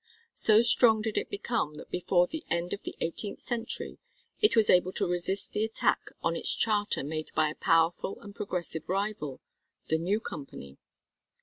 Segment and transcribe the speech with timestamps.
[0.33, 3.99] So strong did it become that before the end of the eighteenth century
[4.39, 8.33] it was able to resist the attack on its charter made by a powerful and
[8.33, 9.41] progressive rival,
[9.89, 10.79] the "New Company."